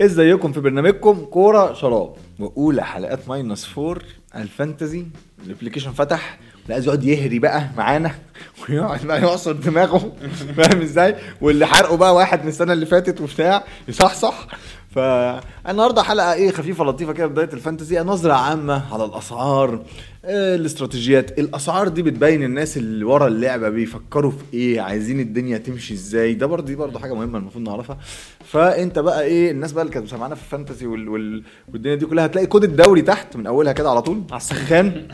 [0.00, 2.14] ازيكم في برنامجكم كورة شراب.
[2.38, 4.02] وأولى حلقات minus four
[4.36, 5.06] ال fantasy
[5.46, 6.38] ال application فتح.
[6.70, 8.14] عايز يقعد يهري بقى معانا.
[8.68, 10.12] ويقعد بقى يعصر دماغه.
[10.56, 13.64] فاهم إزاي؟ واللي حرقه بقى واحد من السنة اللي فاتت وبتاع.
[13.88, 14.46] يصحصح
[14.90, 19.82] فالنهارده حلقة إيه؟ خفيفة لطيفة كده بداية ال fantasy نظره عامة على الأسعار
[20.24, 21.38] آه، الاستراتيجيات.
[21.38, 26.34] الأسعار دي بتبين الناس اللي ورا اللعبة بيفكروا في إيه عايزين الدنيا تمشي إزاي.
[26.34, 27.98] ده برضه دي برضه حاجة مهمة المفروض نعرفها.
[28.44, 31.08] فأنت بقى إيه الناس بقى اللي كانت سامعانا في ال fantasy وال...
[31.08, 31.42] وال...
[31.72, 35.08] والدنيا دي كلها هتلاقي كود الدوري تحت من أولها كده على طول على السخان.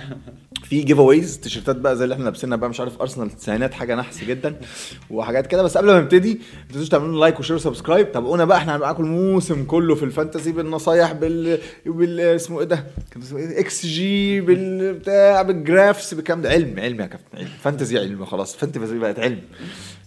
[0.68, 4.24] في giveaways تيشيرتات بقى زي اللي إحنا لابسينها بقى مش عارف ارسنال التسعينات حاجة نحس
[4.24, 4.56] جدا
[5.10, 5.62] وحاجات كده.
[5.62, 8.12] بس قبل ما نبتدي ما تنسوش تعملوا like و share و subscribe.
[8.12, 12.20] تابعونا بقى إحنا معاكم الموسم كله في ال fantasy بالنصايح بال, بال...
[12.20, 17.06] اسمه إيه ده؟ كان اسمه إيه؟ xG بالبتاع بال graphs بالكلام ده؟ علم علم يا
[17.06, 17.48] كابتن علم.
[17.62, 18.56] fantasy علم خلاص.
[18.56, 19.40] fantasy بقت علم.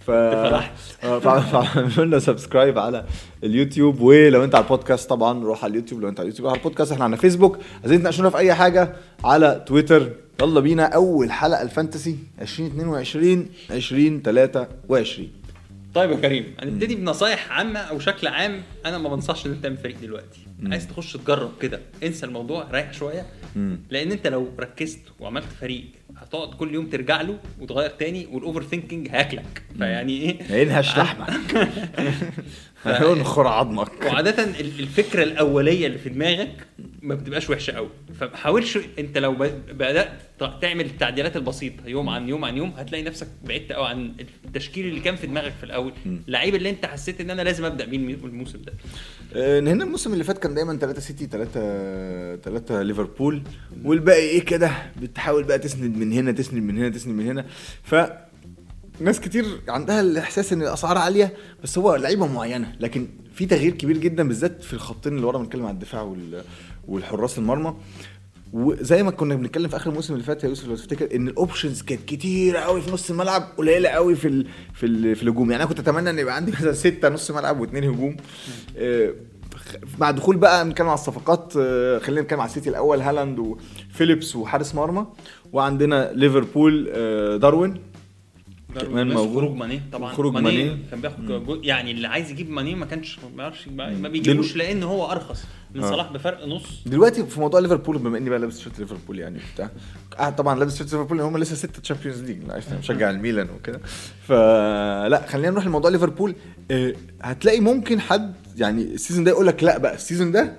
[0.10, 3.06] ف فاعملوا لنا subscribe على
[3.44, 4.02] اليوتيوب.
[4.02, 6.02] ولو انت على البودكاست طبعا روح على اليوتيوب.
[6.02, 6.92] لو انت على اليوتيوب على البودكاست.
[6.92, 10.10] إحنا على فيسبوك عايزين تناقشونا في أي حاجة على تويتر.
[10.42, 10.84] يلا بينا.
[10.86, 15.30] أول حلقة ال fantasy 2022 2023
[15.96, 18.62] طيب يا كريم هنبتدي بنصايح عامة أو شكل عام.
[18.86, 20.40] أنا ما بنصحش إن أنت تعمل فريق دلوقتي.
[20.60, 20.72] مم.
[20.72, 21.80] عايز تخش تجرب كده.
[22.04, 23.26] انسى الموضوع ريح شوية.
[23.56, 23.80] مم.
[23.90, 25.86] لأن أنت لو ركزت وعملت فريق
[26.20, 29.64] هتقعد كل يوم ترجع له وتغير تاني وال overthinking هياكلك.
[29.78, 31.30] فيعني إيه؟ هينهش لحمك.
[32.84, 34.06] هينخر عظمك.
[34.06, 36.68] وعادة الفكرة الأولية اللي في دماغك
[37.02, 37.90] ما بتبقاش وحشة قوي
[38.20, 39.36] فما حاولش أنت لو
[39.72, 40.10] بدأت
[40.62, 44.12] تعمل التعديلات البسيطة يوم عن يوم عن يوم هتلاقي نفسك بعدت قوي عن
[44.46, 45.94] التشكيل اللي كان في دماغك في الأول.
[46.28, 48.74] اللعيب اللي أنت حسيت إن أنا لازم أبدأ بيه الموسم ده.
[49.36, 53.42] آه، هنا الموسم اللي فات كان دايما 3 سيتي 3 3 ليفربول.
[53.84, 57.46] والباقي إيه كده؟ بتحاول بقى تسند من هنا تسند من هنا تسند من هنا.
[57.84, 57.96] ف
[59.00, 62.76] ناس كتير عندها الإحساس إن الأسعار عالية بس هو لعيبة معينة.
[62.80, 66.16] لكن في تغيير كبير جدا بالذات في الخطين اللي ورا بنتكلم على الدفاع
[66.88, 67.76] والحراس المرمى.
[68.54, 71.82] وزي ما كنا بنتكلم في آخر الموسم اللي فات يا يوسف لو تفتكر إن الاوبشنز
[71.82, 75.52] كانت كتيره قوي في نص الملعب قليلة قوي في في في الهجوم.
[75.52, 78.18] يعني أنا كنت أتمنى إن يبقى عندي مثلا ستة نص ملعب واثنين هجوم.
[78.78, 79.14] آه
[80.00, 84.76] مع دخول بقى نتكلم على الصفقات آه خلينا نتكلم على السيتي الأول هالاند وفيليبس وحارس
[84.76, 85.06] مرمى.
[85.54, 87.82] وعندنا ليفربول آه داروين.
[88.80, 89.36] كمان موجود.
[89.36, 90.78] خروج ماني طبعا خروج ماني, ماني.
[90.92, 95.12] كان بياخد يعني اللي عايز يجيب ماني ما كانش ما بيعرفش ما بيجيبوش لأن هو
[95.12, 95.44] أرخص
[95.76, 95.90] من آه.
[95.90, 96.84] صلاح بفرق نص.
[96.86, 99.70] دلوقتي في موضوع ليفربول بما إني بقى لابس shirt ليفربول يعني بتاع
[100.20, 102.38] آه طبعا لابس shirt ليفربول هم لسه ستة Champions League
[102.80, 103.80] مشجع الميلان وكده.
[104.28, 106.36] فلا خلينا نروح لموضوع ليفربول.
[106.72, 110.54] آه هتلاقي ممكن حد يعني ال season ده يقول لك لا بقى ال season ده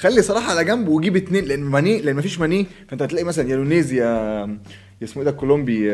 [0.00, 2.66] خلي صلاح على جنب وجيب اتنين لأن ماني لأن مفيش ماني.
[2.88, 4.02] فأنت هتلاقي مثلا يا لويس يا
[5.00, 5.90] يا اسمه إيه ده كولومبي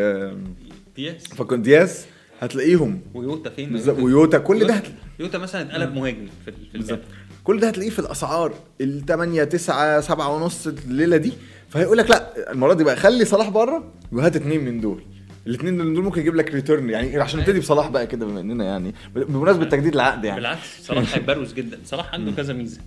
[0.97, 1.27] دياز.
[1.27, 2.07] فكنت دياز.
[2.41, 3.01] هتلاقيهم.
[3.15, 4.39] ويوتا فين؟ بالظبط ويوتا.
[4.39, 4.83] كل ده
[5.21, 7.01] يوتا مثلا اتقلب مهاجم في بالظبط.
[7.45, 8.55] كل ده هتلاقيه في الأسعار.
[8.81, 11.33] ال 8 9 7 ونص الليلة دي.
[11.69, 15.03] فهيقول لك لا المرة دي بقى خلي صلاح بره وهات اثنين من دول.
[15.47, 18.95] الاثنين دول ممكن يجيب لك return يعني عشان نبتدي بصلاح بقى كده بما اننا يعني
[19.15, 20.37] بمناسبة تجديد العقد يعني.
[20.37, 21.79] بالعكس صلاح هيبروز جدا.
[21.85, 22.81] صلاح عنده كذا ميزة.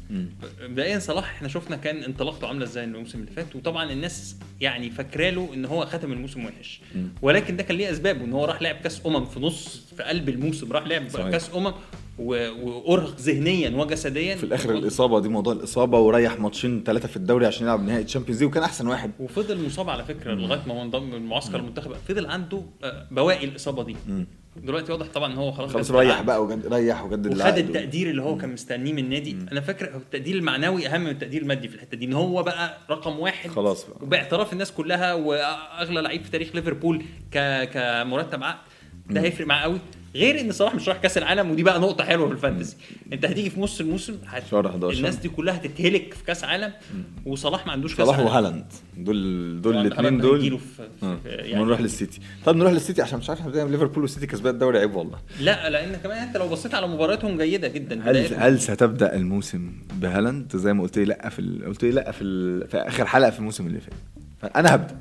[0.69, 5.29] مبدئيا صلاح إحنا شفنا كان انطلاقته عاملة إزاي الموسم اللي فات وطبعا الناس يعني فاكرة
[5.29, 6.81] له إن هو ختم الموسم وحش.
[7.21, 10.29] ولكن ده كان ليه أسبابه إن هو راح لعب كأس أمم في نص في قلب
[10.29, 11.73] الموسم راح لعب كأس أمم
[12.19, 14.35] وأرهق ذهنيا وجسديا.
[14.35, 18.39] في الآخر الإصابة دي موضوع الإصابة وريح ماتشين ثلاثة في الدوري عشان يلعب نهائي Champions
[18.43, 19.11] League وكان أحسن واحد.
[19.19, 21.93] وفضل مصاب على فكرة لغاية ما هو انضم للمعسكر المنتخب.
[22.07, 23.95] فضل عنده آه، بواقي الإصابة دي.
[24.07, 24.27] مم.
[24.57, 28.21] دلوقتي واضح طبعا إن هو خلاص خلاص ريح بقى وجد ريح وجدد وخد التقدير اللي
[28.21, 29.37] هو كان مستنيه من النادي.
[29.51, 33.19] أنا فاكر التقدير المعنوي أهم من التقدير المادي في الحتة دي إن هو بقى رقم
[33.19, 33.97] واحد خلاص بقى.
[34.01, 37.63] وباعتراف الناس كلها وأغلى لعيب في تاريخ ليفربول ك...
[37.73, 38.59] كمرتب عقد.
[39.09, 39.79] ده هيفرق معاه قوي.
[40.15, 42.75] غير إن صلاح مش رايح كأس العالم ودي بقى نقطة حلوة في الفانتسي
[43.13, 44.43] أنت هتيجي في نص الموسم هت...
[44.51, 46.71] شهر 11 الناس دي كلها هتتهلك في كأس عالم
[47.25, 48.65] وصلاح ما عندوش كأس صلاح وهالاند.
[48.97, 50.59] دول دول الاثنين دول.
[50.59, 50.87] في...
[51.03, 51.17] آه.
[51.25, 52.19] يعني نروح للسيتي.
[52.45, 55.17] طب نروح للسيتي عشان مش عارف إحنا ليفربول والسيتي كسبان الدوري عيب والله.
[55.39, 60.55] لا لأن كمان أنت لو بصيت على مبارياتهم جيدة جدا هل هل ستبدأ الموسم بهالاند؟
[60.55, 61.65] زي ما قلت لي لأ في ال...
[61.65, 62.67] قلت لي لأ في, ال...
[62.67, 63.93] في آخر حلقة في الموسم اللي فات.
[64.55, 64.97] أنا هبدأ.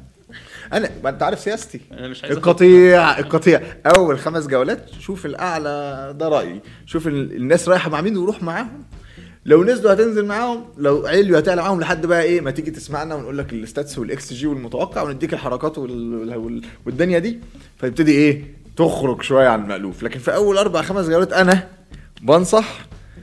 [0.72, 1.80] أنا ما أنت عارف سياستي.
[1.92, 3.62] أنا مش عايز القطيع القطيع.
[3.96, 6.60] أول خمس جولات شوف الأعلى ده رأيي.
[6.86, 8.84] شوف الناس رايحة مع مين وروح معاهم.
[9.46, 13.38] لو نزلوا هتنزل معاهم لو عليوا هتعلى معاهم لحد بقى إيه ما تيجي تسمعنا ونقول
[13.38, 15.78] لك ال stats وال xG والمتوقع ونديك الحركات
[16.86, 17.38] والدنيا دي.
[17.80, 18.44] فيبتدي إيه
[18.76, 20.02] تخرج شوية عن المألوف.
[20.02, 21.68] لكن في أول أربع خمس جولات أنا
[22.22, 22.78] بنصح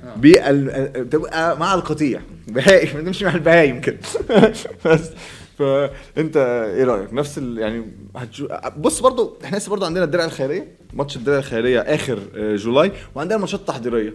[0.05, 0.15] آه.
[0.15, 1.09] بال...
[1.09, 2.21] تبقى مع القطيع.
[2.47, 3.97] بهايم نمشي مع البهايم كده.
[4.85, 5.09] بس.
[5.57, 6.37] فانت
[6.75, 7.57] إيه رأيك؟ نفس ال...
[7.57, 7.85] يعني
[8.15, 8.47] هتشو...
[8.77, 13.37] بص برضو إحنا لسه برضو عندنا الدرع الخيرية ماتش الدرع الخيرية آخر آه، جولاي وعندنا
[13.37, 14.13] ماتشات تحضيرية.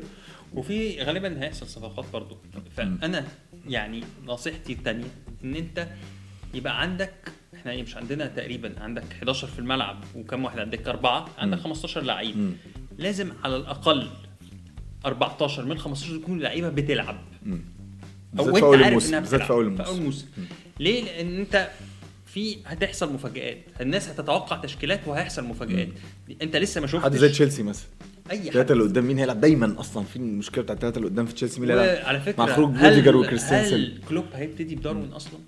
[0.55, 2.37] وفي غالبا هيحصل صفقات برضو.
[2.77, 3.25] فأنا
[3.69, 5.07] يعني نصيحتي الثانية
[5.45, 5.87] إن أنت
[6.55, 7.13] يبقى عندك
[7.55, 12.01] إحنا إيه، مش عندنا تقريبا عندك 11 في الملعب وكم واحد؟ عندك أربعة عندك 15
[12.03, 12.55] لعيب.
[12.99, 14.07] لازم على الأقل
[15.07, 17.17] 14 من 15 يكونوا لعيبة بتلعب.
[18.39, 19.09] أو أنت عارف.
[19.09, 19.47] إنها بتلعب.
[19.47, 20.27] في اول الموسم.
[20.81, 21.69] ليه؟ لأن أنت
[22.27, 23.59] في هتحصل مفاجآت.
[23.81, 25.89] الناس هتتوقع تشكيلات وهيحصل مفاجآت.
[26.43, 27.87] أنت لسه ما شفتش حد زي تشيلسي مثلا.
[28.31, 31.27] أي الثلاثه حد اللي قدام مين هيلعب؟ دايما أصلا في المشكلة بتاعت الثلاثه اللي قدام
[31.27, 35.41] في تشيلسي مين هيلعب؟ وعلى فكرة مع خروج روديجر وكريستيانسن هل كلوب هيبتدي بداروين أصلا؟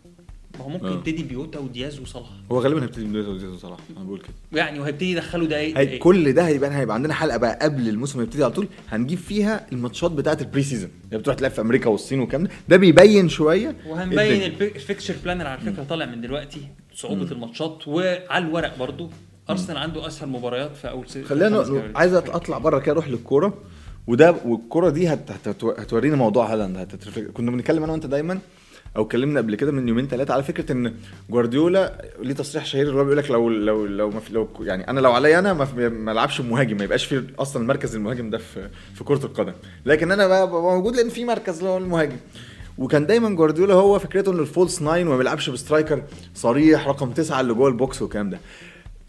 [0.63, 0.93] ما هو ممكن آه.
[0.93, 5.15] يبتدي بيوتا ودياز وصلاح هو غالبا هيبتدي من دلوقتي وصلاح أنا بقول كده يعني وهيبتدي
[5.15, 5.99] دقايق هي دقايق.
[6.03, 9.67] كل ده هيبقى هيبقى عندنا حلقة بقى قبل الموسم ما يبتدي على طول هنجيب فيها
[9.73, 13.77] الماتشات بتاعة ال pre-season اللي بتروح تلعب في أمريكا والصين والكلام ده ده بيبين شوية
[13.87, 16.61] وهنبين ال fixture planner على فكرة طالع من دلوقتي
[16.95, 19.11] صعوبة الماتشات وعلى الورق برضو
[19.51, 21.07] أرسنال عنده أسهل مباريات في أول.
[21.25, 21.83] خلينا.
[21.95, 23.59] عايز أطلع بره كده أروح للكورة
[24.07, 25.31] وده والكورة دي هت...
[25.31, 25.65] هت...
[25.65, 27.23] هتورينا موضوع هالاند هتتفرق.
[27.23, 28.39] كنا بنتكلم أنا وأنت دايما
[28.97, 30.95] أو اتكلمنا قبل كده من يومين ثلاثة على فكرة إن
[31.31, 35.01] جوارديولا ليه تصريح شهير اللي هو بيقول لك لو لو لو ما لو يعني أنا
[35.01, 39.05] لو عليا أنا ما, ألعبش مهاجم ما يبقاش في أصلا المركز المهاجم ده في في
[39.05, 39.53] كرة القدم.
[39.87, 42.17] لكن أنا بقى موجود لأن في مركز اللي هو المهاجم.
[42.79, 46.03] وكان دايما جوارديولا هو فكرته إن ال false nine وما بيلعبش ب striker
[46.35, 48.39] صريح رقم تسعة اللي جوه ال box والكلام ده.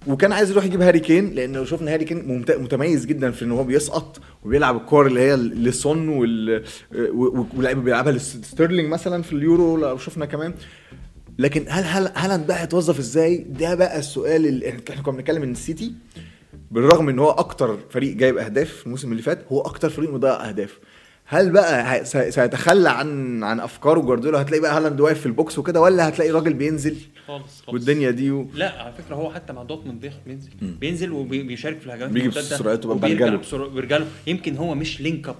[0.08, 3.64] وكان عايز يروح يجيب هاري كين لأنه شفنا هاري كين متميز جدا في إن هو
[3.64, 10.54] بيسقط وبيلعب الكور اللي هي لسون واللعيبه بيلعبها لستيرلينج مثلا في اليورو لو شفنا كمان
[11.40, 15.52] لكن هل هل هالاند بقى هيتوظف إزاي؟ ده بقى السؤال اللي إحنا كنا بنتكلم إن
[15.52, 15.94] السيتي
[16.72, 20.80] بالرغم إن هو أكتر فريق جايب أهداف الموسم اللي فات هو أكتر فريق مضيع أهداف
[21.25, 25.81] هل بقى سيتخلى عن عن أفكاره جوارديولا؟ هتلاقي بقى هالاند واقف في ال box وكده
[25.81, 26.98] ولا هتلاقي راجل بينزل
[27.28, 27.70] خالص خالص.
[27.70, 28.48] والدنيا دي و...
[28.54, 30.50] لا على فكرة هو حتى مع دورتموند بينزل.
[30.62, 34.08] بينزل وبيشارك في الهجمات بيجي بسرعته بقى وبيرجع برجله.
[34.28, 35.36] يمكن هو مش link up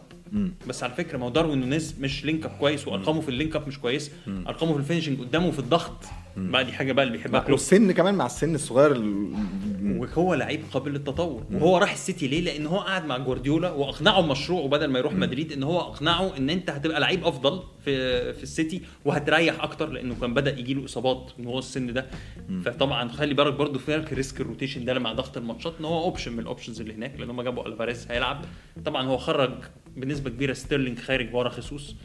[0.68, 3.56] بس على فكرة ما هو داروين نونيز مش link up كويس وأرقامه في ال link
[3.56, 4.12] up مش كويس.
[4.48, 6.04] أرقامه في ال finishing قدامه في الضغط.
[6.38, 7.52] بقى دي حاجة بقى اللي بيحبها كلوب.
[7.52, 9.34] والسن كمان مع السن الصغير ال...
[9.84, 11.44] وهو لعيب قابل للتطور.
[11.52, 15.52] وهو راح السيتي ليه؟ لأن هو قعد مع جوارديولا وأقنعه بمشروعه بدل ما يروح مدريد
[15.52, 20.34] إن هو أقنعه إن أنت هتبقى لعيب أفضل في في السيتي وهتريح أكتر لأنه كان
[20.34, 22.06] بدأ يجي له إصابات من هو السن ده.
[22.66, 26.34] فطبعا خلي بالك برضه في risk ال rotation ده مع ضغط الماتشات إن هو option
[26.34, 28.46] من ال options اللي هناك لأن هم جابوا ألفاريز هيلعب.
[28.86, 29.54] طبعا هو خرج
[29.98, 31.96] بنسبة كبيرة ستيرلينج خارج ورا خيسوس.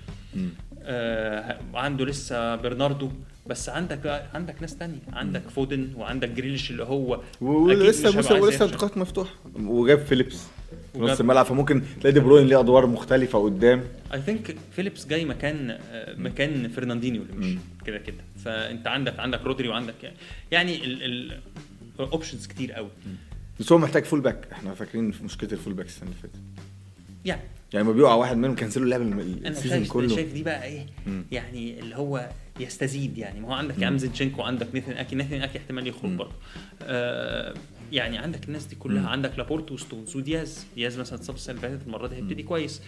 [0.82, 3.10] آه عنده لسه برناردو.
[3.48, 4.98] بس عندك عندك ناس تانية.
[5.12, 8.64] عندك فودن وعندك جريليش اللي هو ولسه عايز ولسه.
[8.64, 9.34] انتقالات مفتوحة.
[9.54, 10.46] وجاب فيليبس
[10.92, 13.84] في نص الملعب فممكن تلاقي دي بروين ليه أدوار مختلفة قدام.
[14.14, 17.56] I think فيليبس جاي مكان آه، مكان فرناندينيو اللي مش
[17.86, 18.16] كده كده.
[18.44, 20.16] فأنت عندك عندك رودري وعندك يعني
[20.50, 21.40] يعني ال
[22.00, 22.90] ال options كتير قوي.
[23.60, 26.34] بس هو محتاج full back إحنا فاكرين في مشكله ال full back السنة اللي فاتت.
[27.24, 27.42] يعني
[27.72, 30.16] يعني لما بيقع واحد منهم كنسلوا اللعب أنا السيزون كله.
[30.16, 31.24] شايف دي بقى إيه؟ مم.
[31.32, 32.28] يعني اللي هو
[32.60, 33.40] يستزيد يعني.
[33.40, 35.16] ما هو عندك يا زينشينكو وعندك نيثن أكي.
[35.16, 36.32] نيثن أكي احتمال يخرج برضه.
[36.82, 37.54] آه
[37.92, 39.02] يعني عندك الناس دي كلها.
[39.02, 39.08] مم.
[39.08, 40.98] عندك لابورت وستونز ودياز دياز.
[40.98, 42.82] مثلا اتصاب السنة اللي فاتت المرة دي هيبتدي كويس.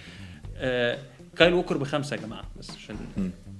[0.57, 0.99] آه
[1.37, 2.51] كايل ووكر بخمسة يا جماعة.
[2.59, 2.97] بس عشان.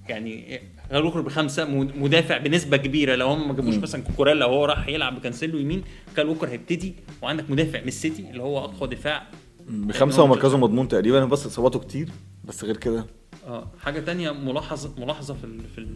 [0.09, 3.15] يعني كايل ووكر بخمسة مد- مدافع بنسبة كبيرة.
[3.17, 3.75] لو هم ما جابوش.
[3.75, 5.83] مثلا كوكوريلا وهو راح يلعب بكانسيلو يمين
[6.17, 6.95] كايل ووكر هيبتدي.
[7.23, 9.27] وعندك مدافع من السيتي اللي هو أقوى دفاع.
[9.69, 12.09] بخمسة ومركزه مضمون تقريبا بس إصاباته كتير
[12.45, 13.07] بس غير كده.
[13.47, 15.87] آه حاجة تانية ملاحظه ملاحظة في في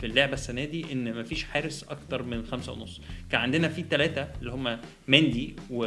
[0.00, 3.00] في اللعبة السنة دي إن مفيش حارس أكتر من خمسة ونص.
[3.30, 5.78] كان عندنا في ثلاثة اللي هم مندي و...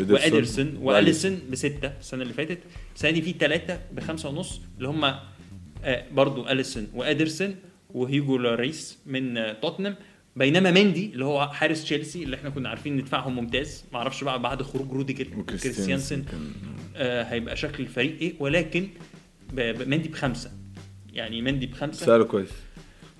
[0.00, 1.40] وادرسون وأليسون.
[1.50, 2.58] بستة السنة اللي فاتت.
[2.94, 7.54] السنة دي في ثلاثة بخمسة ونص اللي هم آه برضو أليسون وادرسون
[7.94, 9.96] وهيجو لاريس من آه توتنهام.
[10.36, 14.24] بينما مندي اللي هو حارس تشيلسي اللي إحنا كنا عارفين ان دفاعهم ممتاز ما أعرفش
[14.24, 16.24] بقى بعد خروج روديجر وكريستيانسن
[16.96, 18.88] آه هيبقى شكل الفريق إيه؟ ولكن
[19.56, 20.50] مندي بخمسة.
[21.12, 22.06] يعني مندي بخمسة.
[22.06, 22.48] سعره كويس.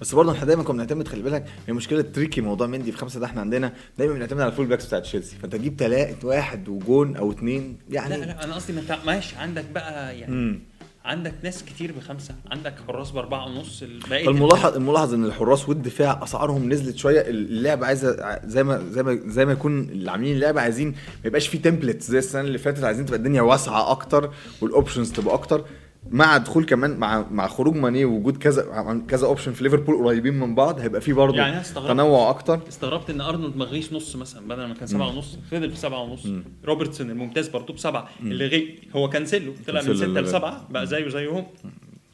[0.01, 3.21] بس برضه إحنا دايما كنا بنعتمد خلي بالك هي مشكلة tricky موضوع مندي في خمسه
[3.21, 5.37] ده إحنا عندنا دايما بنعتمد على ال full backs بتاع تشيلسي.
[5.37, 9.37] فأنت تجيب تلاقي واحد وجون أو اتنين يعني لا لا أنا قصدي ما انت ماشي
[9.37, 10.61] عندك بقى يعني مم.
[11.05, 16.73] عندك ناس كتير بخمسة عندك حراس بأربعة ونص الباقي فالملاحظ الملاحظ إن الحراس والدفاع أسعارهم
[16.73, 20.89] نزلت شوية اللعبه عايزه زي ما زي ما زي ما يكون اللي عاملين اللعبه عايزين
[20.89, 20.95] ما
[21.25, 24.31] يبقاش في template زي السنة اللي فاتت عايزين تبقى الدنيا واسعة أكتر
[24.61, 25.65] وال options تبقى أكتر.
[26.11, 30.55] مع دخول كمان مع مع خروج ماني ووجود كذا كذا option في ليفربول قريبين من
[30.55, 31.89] بعض هيبقى في برضه يعني استغربت.
[31.91, 32.61] تنوع أكتر.
[32.69, 36.03] استغربت إن أرنولد ما غيش نص مثلا بدل ما كان سبعة ونص فضل في سبعة
[36.03, 36.27] ونص.
[36.65, 38.09] روبرتسون الممتاز برضه بسبعة.
[38.23, 41.47] اللي غي هو كانسيلو طلع من اللي- لسبعة بقى زيه زيهم.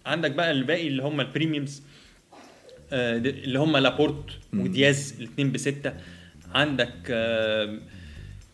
[0.07, 1.83] عندك بقى الباقي اللي هم ال premiums
[2.93, 5.93] آه، اللي هم لابورت ودياز الاثنين بستة.
[6.55, 7.79] عندك آه،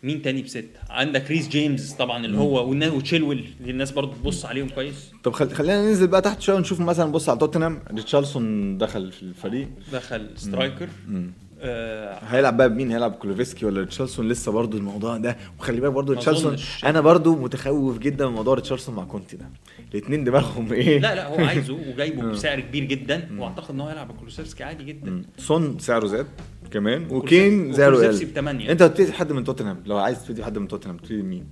[0.04, 4.68] مين تاني بستة عندك ريس جيمس طبعا اللي هو وتشيلويل اللي الناس برضو تبص عليهم
[4.68, 5.12] كويس.
[5.24, 5.50] طب خل...
[5.50, 7.82] خلينا ننزل بقى تحت شوية ونشوف مثلا بص على توتنهام.
[7.90, 9.68] ريتشارلسون دخل في الفريق.
[9.92, 10.88] دخل striker.
[11.08, 11.32] مم.
[11.64, 16.12] آه هيلعب بقى بمين هيلعب كولوسيفسكي ولا ريتشارلسون لسه برضو الموضوع ده وخلي بالك برضو
[16.18, 16.84] أظنش.
[16.84, 19.48] أنا برضو متخوف جدا من موضوع ريتشارلسون مع كونتي ده
[19.94, 22.32] الاثنين دماغهم إيه لا لا هو عايزه وجايبه آه.
[22.32, 25.22] بسعر كبير جدا وأعتقد إن هو هيلعب بكولوسيفسكي عادي جدا.
[25.38, 26.26] سون سعره زاد
[26.70, 28.70] كمان وكين سعره قل بثمانية.
[28.72, 31.46] أنت هتبتدي حد من توتنهام لو عايز تبتدي حد من توتنهام تبتدي مين؟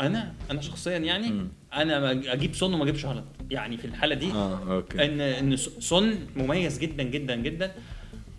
[0.00, 1.48] أنا أنا شخصيا يعني مم.
[1.74, 6.14] أنا أجيب سون وما أجيبش هالاند يعني في الحالة دي آه okay إن إن سون
[6.36, 7.72] مميز جدا جدا جدا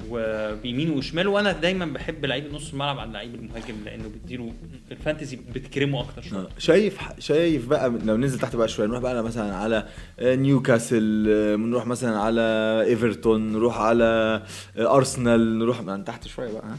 [0.10, 4.54] وبيمينه وشماله وأنا دايما بحب لعيب نص الملعب عن لعيب المهاجم لأنه بيديله
[4.92, 6.40] ال fantasy بتكرمه أكتر شوية.
[6.40, 6.48] آه.
[6.58, 9.88] شايف شايف بقى لو ننزل تحت بقى شوية نروح بقى مثلا على
[10.20, 12.42] آه، نيوكاسل آه، نروح مثلا على
[12.86, 14.42] إيفرتون نروح على
[14.78, 16.76] أرسنال نروح من تحت شوية بقى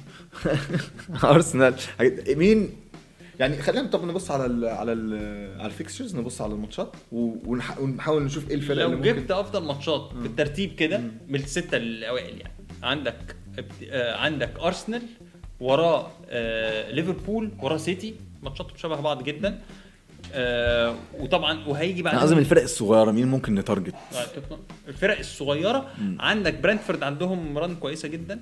[1.34, 1.74] أرسنال.
[2.28, 2.70] مين؟
[3.40, 5.12] يعني خلينا طب نبص على ال على ال
[5.60, 9.64] على ال fixtures نبص على الماتشات ونحاول نشوف إيه الفرق لو اللي ممكن جبت أفضل
[9.66, 12.52] ماتشات بالترتيب كده من الستة الأوائل يعني.
[12.82, 13.36] عندك
[13.90, 15.02] آه عندك أرسنال
[15.60, 18.14] وراه آه ليفربول وراه سيتي.
[18.42, 19.60] ماتشاتهم شبه بعض جدا.
[20.32, 23.94] آه وطبعا وهيجي بعد من الفرق الصغيرة مين ممكن ن target؟
[24.88, 25.90] الفرق الصغيرة.
[26.20, 28.40] عندك برنتفورد عندهم run كويسة جدا.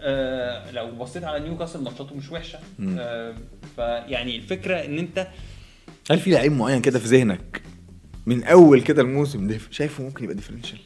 [0.00, 2.58] آه لو بصيت على نيوكاسل ماتشاته مش وحشة.
[2.98, 3.34] آه
[3.76, 5.26] فيعني الفكرة إن أنت
[6.10, 7.62] هل في لعيب معين كده في ذهنك
[8.26, 10.78] من أول كده الموسم ده شايفه ممكن يبقى differential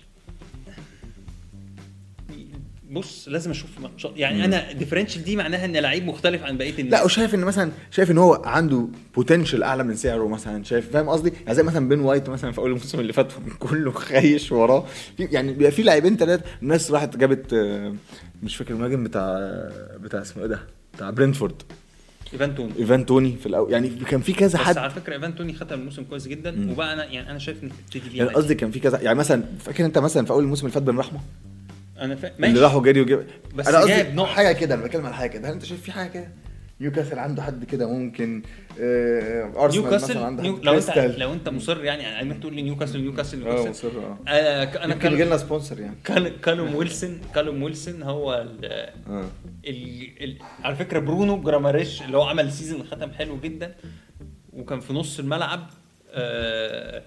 [2.95, 3.71] بص لازم أشوف
[4.17, 6.93] يعني أنا differential دي معناها إن لعيب مختلف عن بقية الناس.
[6.93, 11.09] لا وشايف إن مثلا شايف إن هو عنده potential أعلى من سعره مثلا شايف فاهم
[11.09, 14.87] قصدي؟ يعني زي مثلا بن وايت مثلا في أول الموسم اللي فات كله خايش وراه.
[15.19, 17.95] يعني بيبقى في لاعبين ثلاثة الناس راحت جابت آه،
[18.43, 19.39] مش فاكر المهاجم بتاع
[20.01, 20.61] بتاع اسمه إيه ده؟
[20.95, 21.63] بتاع برنتفورد.
[22.33, 22.73] إيفان توني.
[22.79, 23.73] إيفان توني في الأول.
[23.73, 26.71] يعني كان في كذا بس حد على فكرة إيفان توني ختم الموسم كويس جدا مم.
[26.71, 28.31] وبقى أنا يعني أنا شايف تبتدي بيه يعني.
[28.31, 30.99] قصدي كان في كذا يعني مثلا فاكر أنت مثلا في أول الموسم اللي فات بن
[30.99, 31.21] رحمة؟
[32.01, 32.31] أنا فا...
[32.39, 34.27] اللي راحوا جري وجاب بس أنا قصدي نقط.
[34.27, 35.49] حاجة كده أنا بتكلم على حاجة كده.
[35.49, 36.29] هل أنت شايف في حاجة كده؟
[36.81, 38.43] نيوكاسل عنده حد كده ممكن
[38.81, 40.59] آه أرسنال نيوكاسل مثلا عنده نيو...
[40.63, 40.99] لو أنت.
[41.19, 43.89] لو أنت مصر يعني يعني انك تقول لي نيوكاسل نيوكاسل آه نيوكاسل.
[43.89, 44.19] مصر آه.
[44.29, 45.97] آه ك- أنا يمكن يجي كان لنا sponsor يعني.
[46.05, 48.65] كان كالوم ويلسون كالوم ويلسون هو ال...
[48.65, 49.29] آه.
[49.67, 50.09] ال...
[50.25, 50.37] ال...
[50.65, 53.75] على فكرة برونو جيماريش اللي هو عمل season ختم حلو جدا
[54.53, 55.71] وكان في نص الملعب
[56.11, 57.03] آه...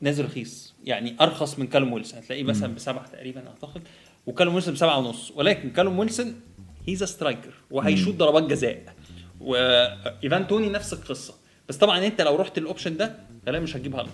[0.00, 0.74] نازل رخيص.
[0.84, 2.18] يعني أرخص من كالوم ويلسون.
[2.18, 3.82] هتلاقيه مثلا بسبعة تقريبا أعتقد.
[4.30, 5.32] وكالوم ويلسون بسبعة ونص.
[5.36, 6.40] ولكن كالوم ويلسون
[6.88, 8.94] هيز striker وهيشوط ضربات جزاء.
[9.40, 11.34] وايفان توني نفس القصة.
[11.68, 14.12] بس طبعا أنت لو رحت ال option ده غالبا مش هتجيب هالاند.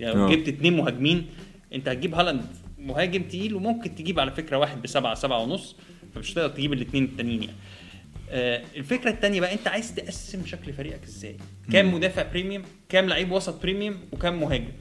[0.00, 0.30] يعني لو آه.
[0.30, 1.26] جبت اتنين مهاجمين
[1.74, 2.46] أنت هتجيب هالاند.
[2.78, 5.76] مهاجم تقيل وممكن تجيب على فكرة واحد بسبعة سبعة ونص.
[6.14, 7.56] فمش هتقدر تجيب الاثنين التانيين يعني.
[8.30, 11.36] آه الفكرة الثانية بقى أنت عايز تقسم شكل فريقك إزاي؟
[11.72, 14.72] كام مدافع premium كام لعيب وسط premium وكام مهاجم؟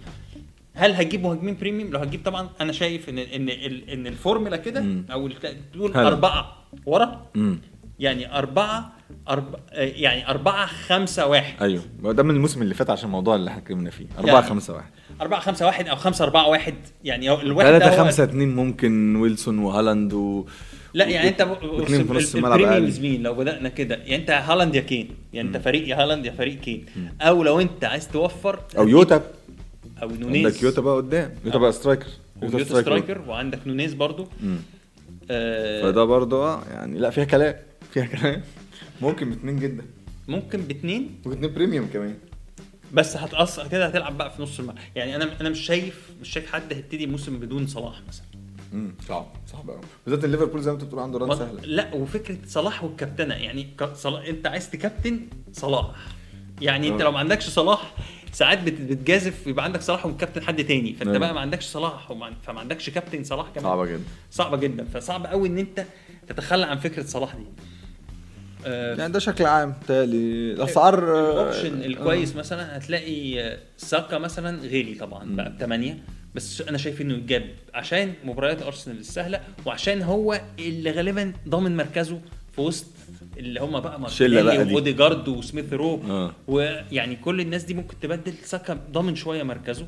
[0.76, 3.50] هل هتجيب مهاجمين premium لو هتجيب طبعا أنا شايف ان إن
[3.90, 5.06] إن الفورمولا كده مم.
[5.12, 5.30] أو
[5.74, 5.94] تقول.
[5.94, 7.22] أربعة ورا.
[7.36, 7.60] امم
[8.00, 8.92] يعني أربعة
[9.30, 9.56] أرب...
[9.74, 11.62] يعني أربعة خمسة واحد.
[11.64, 11.82] أيوه.
[12.02, 14.06] ما ده من الموسم اللي فات عشان الموضوع اللي اتكلمنا فيه.
[14.20, 14.86] 4 يعني 5 1
[15.22, 16.76] أربعة خمسة واحد أو خمسة أربعة واحد.
[17.04, 20.46] يعني الواحد ده 3 هو- 5 2 ممكن ويلسون وهالاند و
[20.94, 23.96] لا يعني أنت اتنين في نص الملعب ال premiums مين لو بدأنا كده.
[23.96, 25.10] يعني أنت هالاند يا كين.
[25.34, 26.86] يعني أنت فريق يا هالاند يا فريق كين.
[27.22, 29.22] أو لو أنت عايز توفر أو جوتا.
[30.04, 30.46] أو نونيز.
[30.46, 31.36] عندك جوتا بقى قدام.
[31.46, 32.08] جوتا بقى striker.
[32.42, 33.22] جوتا striker.
[33.28, 34.28] وعندك نونيز برضو.
[35.32, 37.56] آه فده برضه آه يعني لا فيها كلام.
[37.92, 38.42] فيها كلام.
[39.02, 39.86] ممكن باثنين جدا.
[40.28, 42.16] ممكن باثنين ممكن اثنين premium كمان.
[42.94, 44.78] بس هتأثر كده هتلعب بقى في نص الملعب.
[44.96, 48.26] يعني أنا أنا مش شايف مش شايف حد هيبتدي موسم بدون صلاح مثلا.
[48.74, 51.62] امم صعب صعب قوي بالذات الليفربول زي ما أنت بتقول عنده ران سهلة.
[51.62, 53.36] لا وفكرة صلاح والكابتنة.
[53.36, 55.20] يعني صلاح أنت عايز تكابتن
[55.52, 55.86] صلاح.
[56.62, 57.04] يعني أنت آه.
[57.04, 57.94] لو ما عندكش صلاح
[58.34, 60.94] ساعات بت- بتجازف يبقى عندك صلاح وكابتن حد تاني.
[60.94, 61.20] فانت أيوة.
[61.20, 63.64] بقى ما عندكش صلاح وما فما عندكش كابتن صلاح كمان.
[63.66, 64.04] صعبة جدا.
[64.32, 64.86] صعبة جدا.
[64.94, 65.86] فصعب قوي إن أنت
[66.28, 67.44] تتخلى عن فكرة صلاح دي.
[68.66, 74.62] آه، يعني ده شكل عام تالي الاسعار آه، الأوبشن الكويس مثلا هتلاقي آه، ساكا مثلا
[74.62, 75.98] غالي طبعا بقى بثمانية
[76.36, 82.20] بس أنا شايف إنه يتجاب عشان مباريات أرسنال السهلة وعشان هو اللي غالبا ضامن مركزه
[82.56, 82.86] في وسط
[83.38, 84.74] اللي هم بقى مارتينيلي دي.
[84.74, 86.32] واوديجارد وسميث رو آه.
[86.48, 89.88] ويعني كل الناس دي ممكن تبدل ساكا ضامن شوية مركزه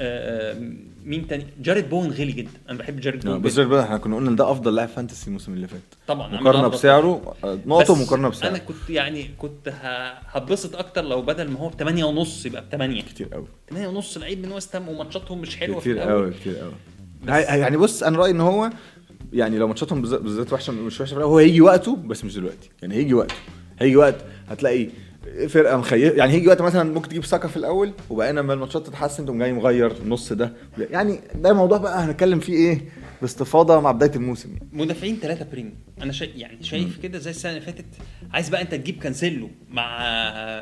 [0.00, 0.56] آه،
[1.04, 3.64] مين تاني جارود بوين غالي جدا أنا بحب جارود آه، بوين بس جداً.
[3.64, 6.68] بقى إحنا كنا قلنا ده أفضل لاعب fantasy الموسم اللي فات طبعا مقارنة.
[6.68, 9.72] بسعره آه، نقطة مقارنة بسعره أنا كنت يعني كنت
[10.32, 13.88] هتبسط أكتر لو بدل ما هو ب 8 ونص يبقى ب 8 كتير قوي 8
[13.88, 15.98] ونص لعيب من ويست هام وماتشاتهم مش حلوة كتير.
[15.98, 16.72] قوي كتير قوي
[17.40, 18.70] يعني بص أنا رأيي إن هو
[19.32, 22.70] يعني لو ماتشاتهم بالذات- وحشة مش وحشة هو هيجي وقته بس مش دلوقتي.
[22.82, 23.34] يعني هيجي وقته.
[23.80, 24.88] هيجي وقت هتلاقي
[25.48, 29.24] فرقة مخيف يعني هيجي وقت مثلا ممكن تجيب ساكا في الأول وبعدين لما الماتشات تتحسن
[29.24, 30.52] تقوم جاي مغير النص ده.
[30.78, 32.80] يعني ده موضوع بقى هنتكلم فيه إيه؟
[33.20, 34.68] باستفاضة مع بداية الموسم يعني.
[34.72, 37.84] مدافعين ثلاثة premium أنا شايف يعني شايف كده زي السنة اللي فاتت.
[38.32, 39.98] عايز بقى أنت تجيب كانسيلو مع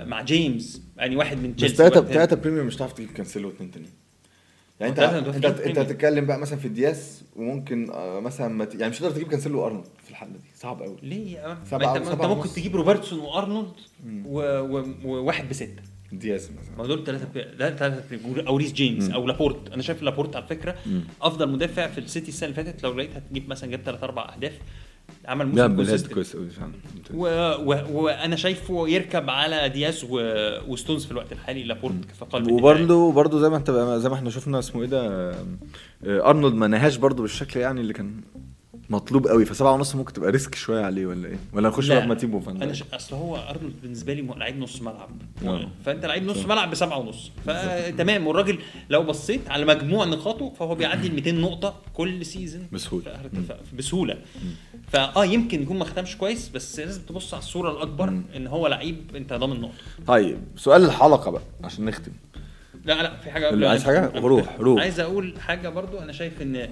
[0.04, 0.82] مع جيمس.
[0.96, 3.92] يعني واحد من بس تشيلسي ثلاثة واحد- ثلاثة premium مش هتعرف تجيب كانسيلو واثنين تانيين.
[4.80, 5.78] يعني انت انت, انت.
[5.78, 8.75] هتتكلم بقى مثلا في الدياز وممكن آه، مثلا ما ت...
[8.75, 11.73] يعني مش هتقدر تجيب كانسيلو وأرنولد في الحالة دي صعب قوي ليه؟ يا عم؟ سبعة-
[11.75, 12.49] ما انت, انت ممكن.
[12.49, 13.73] تجيب روبرتسون وأرنولد
[14.26, 14.40] و...
[14.61, 14.85] و...
[15.04, 15.83] وواحد بستة.
[16.12, 16.76] دياز مثلا.
[16.78, 19.73] ما دول ثلاثة لا ثلاثة أو ريس جيمس أو لابورت.
[19.73, 20.75] أنا شايف لابورت على فكرة
[21.23, 24.52] أفضل مدافع في السيتي السنة اللي فاتت لو لقيت هتجيب مثلا جاب ثلاث أربع أهداف.
[25.26, 25.61] عمل موسم.
[26.14, 26.37] كويس.
[27.14, 27.75] و...
[27.92, 30.18] وأنا شايفه يركب على دياز و...
[30.68, 32.50] وستونز في الوقت الحالي لابورت في قلب.
[32.50, 35.37] وبرضه برضه زي ما انت زي ما إحنا شفنا اسمه إيه ده آه،
[36.04, 38.21] أرنولد ما نهاش برضه بالشكل يعني اللي كان
[38.90, 42.34] مطلوب قوي فسبعة ونص ممكن تبقى risk شوية عليه ولا إيه ولا نخش بقى ماتيب
[42.34, 42.83] و فان أنا ش...
[42.93, 45.09] أصل هو أرنولد بالنسبة لي لعيب نص ملعب
[45.47, 45.69] آه.
[45.85, 46.47] فأنت لعيب نص.
[46.47, 48.59] ملعب بسبعة ونص فتمام والراجل
[48.90, 52.66] لو بصيت على مجموع نقاطه فهو بيعدي ال 200 نقطة كل season.
[52.73, 53.75] ف...
[53.78, 54.19] بسهولة
[54.88, 58.25] فاه يمكن يكون ما ختمش كويس بس لازم تبص على الصورة الأكبر مم.
[58.37, 59.75] إن هو لعيب أنت ضامن نقطة
[60.07, 62.12] طيب سؤال الحلقة بقى عشان نختم
[62.85, 64.81] لا لا في حاجة اللي عايز حاجة؟ روح، روح.
[64.81, 66.69] عايز أقول حاجة برضو أنا شايف إن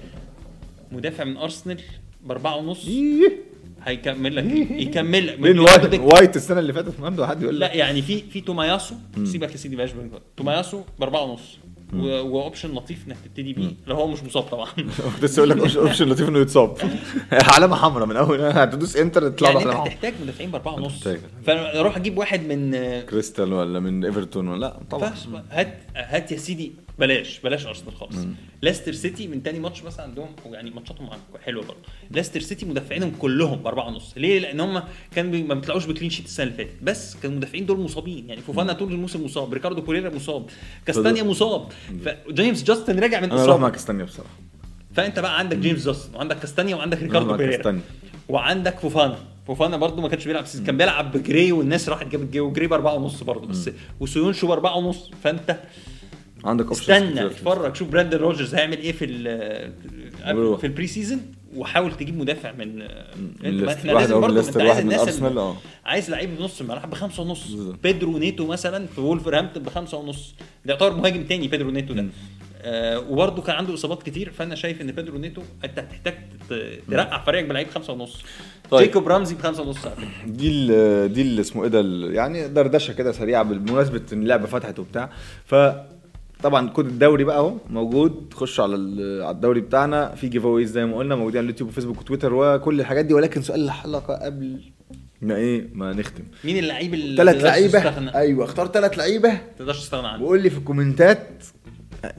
[0.91, 1.81] مدافع من أرسنال
[2.25, 2.87] بأربعة ونص.
[2.87, 3.37] إيه.
[3.83, 4.45] هيكمل لك.
[4.71, 5.39] يكمل لك.
[5.39, 7.75] بن ياخدك- وايت, وايت السنة اللي فاتت عنده حد يقول لا لك.
[7.75, 11.57] يعني في في تومياسو سيبك يا سيدي بلاش بنجر تومياسو بأربعة ونص.
[11.93, 13.71] و option لطيف إنك تبتدي بيه.
[13.87, 14.67] لو هو مش مصاب طبعا.
[15.21, 16.77] لسه أقول لك option لطيف إنه يتصاب.
[17.53, 18.41] علامة حمراء من أول.
[18.41, 21.07] هتدوس enter تطلع يعني أنت هتحتاج مدافعين بأربعة ونص.
[21.45, 25.13] فانا أروح أجيب واحد من كريستال ولا من إيفرتون ولا؟ لا طبعا
[25.51, 28.17] هات هات يا سيدي بلاش بلاش أرسنال خالص.
[28.61, 31.09] ليستر سيتي من تاني ماتش مثلا عندهم يعني ماتشاتهم
[31.43, 31.79] حلوة برضه.
[32.11, 34.13] ليستر سيتي مدافعينهم كلهم بأربعة ونص.
[34.17, 34.83] ليه؟ لأن هم
[35.15, 36.83] كانوا ما بيطلعوش ب clean sheet السنة اللي فاتت.
[36.83, 38.29] بس كانوا المدافعين دول مصابين.
[38.29, 40.49] يعني فوفانا طول الموسم مصاب ريكاردو بيريرا مصاب
[40.85, 41.71] كاستانيا مصاب.
[42.05, 44.33] فجيمس جاستن راجع من أنا أروح مع اصابه كاستانيا بصراحة.
[44.93, 47.81] فأنت بقى عندك جيمس جاستن وعندك كاستانيا وعندك ريكاردو بيريرا.
[48.29, 49.17] وعندك فوفانا.
[49.47, 53.23] فوفانا برضو ما كانش بيلعب كان بيلعب بجري والناس راحت جابت جري وجري بأربعة ونص
[53.23, 53.47] برضه.
[53.47, 55.11] بس وسويونكو بأربعة ونص.
[55.23, 55.59] فأنت
[56.43, 59.05] عندك option استنى اتفرج شوف براندن روجرز هيعمل إيه في
[60.27, 60.59] وروح.
[60.59, 61.21] في ال pre-season
[61.55, 62.79] وحاول تجيب مدافع من
[63.41, 63.71] ليستر.
[63.73, 65.55] إحنا لازم من برضه إنت عايز الناس آه.
[65.85, 67.51] عايز لعيب بنص الملعب بخمسة ونص.
[67.83, 70.33] بيدرو نيتو مثلا في وولفرهامبتون بخمسة ونص
[70.65, 72.05] ده يعتبر مهاجم تاني بيدرو نيتو ده
[72.61, 76.13] آه وبرده كان عنده إصابات كتير فأنا شايف إن بيدرو نيتو أنت هتحتاج
[76.89, 78.23] ترقع فريقك بلعيب خمسة ونص
[78.71, 78.81] طيب.
[78.87, 79.77] جيكوب رامزي بخمسة ونص
[80.25, 81.81] دي ال دي اللي اسمه إيه ده
[82.13, 85.09] يعني دردشة كده سريعة بمناسبه إن اللعبة فتحت وبتاع
[85.45, 85.55] ف
[86.45, 88.33] طبعا كود الدوري بقى أهو موجود.
[88.33, 88.75] خشوا على
[89.23, 90.15] على الدوري بتاعنا.
[90.15, 93.13] في giveaways زي ما قلنا موجودين على اليوتيوب وفيسبوك وتويتر وكل الحاجات دي.
[93.13, 94.61] ولكن سؤال الحلقة قبل
[95.21, 96.23] ما إيه؟ ما نختم.
[96.43, 99.41] مين اللعيب اللي ثلاث لعيبة؟ أيوه اختار ثلاث لعيبة.
[99.59, 101.43] تقدرش تستغنى عنه وقول لي في الكومنتات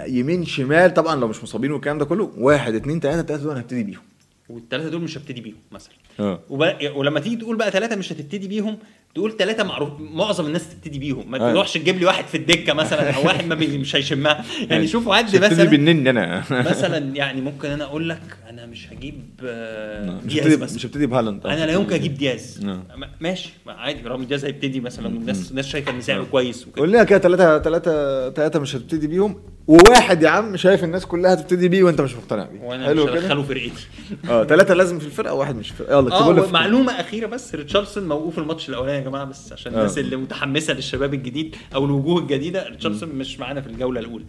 [0.07, 0.95] يمين شمال.
[0.95, 4.03] طبعا لو مش مصابين والكلام ده كله واحد اتنين تلاتة تلاتة دول هبتدي بيهم.
[4.49, 5.95] والثلاثه دول مش هبتدي بيهم مثلا.
[6.21, 6.41] آه.
[6.51, 6.73] وب...
[6.97, 8.79] ولما تيجي تقول بقى ثلاثة مش هتبتدي بيهم
[9.17, 11.53] تقول ثلاثة معروف معظم الناس تبتدي بيهم ما أيوة.
[11.53, 13.55] تروحش تجيب لي واحد في الدكة مثلا أو واحد ما.
[13.55, 18.21] مش هيشمها يعني شوفوا عد مثلا بالنن أنا مثلا يعني ممكن أنا أقول لك
[18.57, 20.77] أنا مش هجيب آه، مش دياز هبتدي مثلا.
[20.77, 22.64] مش هبتدي بهالاند أنا لا يمكن أجيب دياز.
[22.64, 22.83] نعم.
[22.97, 23.51] ما- ماشي.
[23.66, 26.81] ما عادي رغم دياز هيبتدي مثلا والناس الناس شايفة إن سعره كويس وكده.
[26.81, 31.33] قول لنا كده ثلاثة ثلاثة ثلاثة مش هتبتدي بيهم وواحد يا عم شايف الناس كلها
[31.35, 32.61] هتبتدي بيه وأنت مش مقتنع بيه.
[32.61, 33.87] وأنا مش هدخله فرقتي.
[34.31, 35.99] آه ثلاثة لازم في الفرقة وواحد مش في الفرقة.
[35.99, 39.77] يلا آه معلومة أخيرة بس ريتشاردسون موقوف الماتش الأولاني يا جماعة بس عشان آه.
[39.79, 44.25] الناس اللي متحمسة للشباب الجديد أو الوجوه الجديدة ريتشاردسون مش معانا في الجولة الأولى.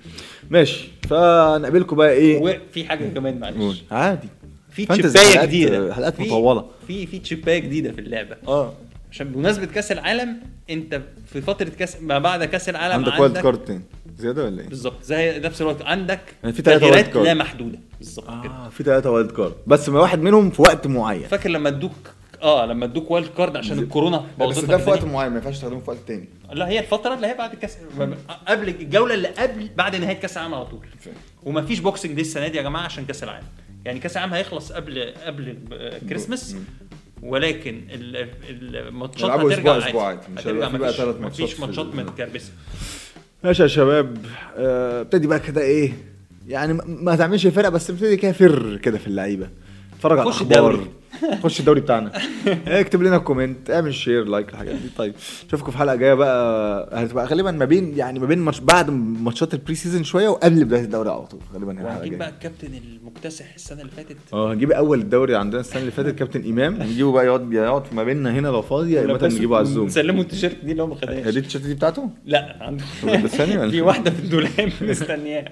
[0.50, 0.88] ماشي.
[1.10, 3.40] فنقابلكم بقى إيه؟ وفي حاجة كمان.
[3.40, 3.84] معلش.
[4.86, 5.94] في تشيباية جديدة.
[5.94, 6.66] حلقات مطولة.
[6.88, 8.36] في في chip اية جديدة في اللعبة.
[8.48, 8.74] آه.
[9.12, 10.38] عشان بمناسبة كأس العالم
[10.70, 11.02] أنت
[11.34, 13.82] في فترة كاس ما بعد كأس العالم عندك wild card تاني.
[14.18, 15.04] زيادة ولا إيه؟ بالظبط.
[15.04, 15.82] زي نفس الوقت.
[15.82, 17.16] عندك يعني في تغييرات.
[17.16, 17.80] لا محدودة.
[17.98, 18.54] بالظبط كده.
[18.54, 21.28] آه في ثلاثة wild card بس ما واحد منهم في وقت معين.
[21.28, 21.92] فاكر لما ادوك
[22.42, 25.04] آه لما ادوك wild card عشان الكورونا بس ده في وقت.
[25.04, 26.26] معين ما ينفعش تستخدمه في وقت تاني.
[26.54, 27.78] لا هي الفترة اللي هي بعد كاس
[28.48, 30.80] قبل الجولة اللي قبل بعد نهاية كأس العالم على طول.
[31.44, 33.48] ومفيش Boxing Day السنة دي يا جماعة عشان كأس العالم.
[33.86, 35.58] يعني كاس العالم هيخلص قبل قبل
[36.10, 36.56] كريسماس
[37.24, 38.16] ولكن ال-
[38.50, 39.76] ال- الماتشات يلعبوا هترجع.
[40.30, 41.00] مش هترجع هيبقى في بقى مفيش-
[41.60, 41.60] ماتشات مفيش
[41.96, 42.52] متكربسة.
[43.44, 44.18] ماشي يا شباب.
[44.58, 45.94] آه، ابتدي بقى كده إيه؟
[46.48, 49.50] يعني ما- ما تعملش فرقه بس ابتدي كده فر كده في اللعيبة.
[49.96, 50.88] اتفرج على الأخبار.
[51.44, 52.12] خش الدوري بتاعنا.
[52.68, 54.90] اكتب لنا comment اعمل share like الحاجات دي.
[54.98, 55.14] طيب
[55.48, 59.54] اشوفكم في حلقة جاية بقى هتبقى غالبا ما بين يعني ما بين ماتش بعد ماتشات
[59.54, 63.82] ال pre-season شوية وقبل بداية الدوري على طول غالبا الحلقة وهنجيب بقى الكابتن المكتسح السنة
[63.82, 64.18] اللي فاتت.
[64.34, 66.74] آه هنجيب أول الدوري عندنا السنة اللي فاتت كابتن إمام.
[66.84, 69.86] نجيبه بقى يقعد يقعد ما بيننا هنا لو فاضي يا اما نجيبه على الزوم.
[69.88, 71.34] نسلمه التيشيرت دي اللي هو ما هي خدهاش.
[71.34, 72.84] دي التيشيرت دي بتاعته؟ لا عنده؟
[73.70, 75.46] في واحدة في الدولاب مستنياه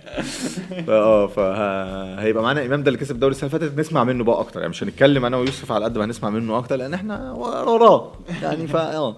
[0.87, 4.39] فا- آه فهيبقى معانا إمام ده اللي كسب الدوري السنة اللي فاتت نسمع منه بقى
[4.39, 4.59] أكتر.
[4.59, 8.11] يعني مش هنتكلم أنا ويوسف على قد ما هنسمع منه أكتر لأن إحنا وراه.
[8.41, 9.15] يعني فا آه.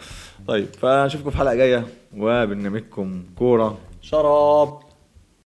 [0.47, 3.77] طيب فأشوفكم في حلقة جاية وبرنامجكم كورة.
[4.01, 4.79] شراب.